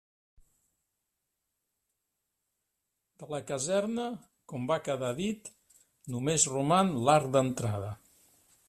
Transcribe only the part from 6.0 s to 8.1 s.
només roman l'arc d'entrada.